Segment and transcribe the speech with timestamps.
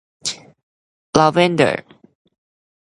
[1.17, 1.85] ลาเวนเดอร์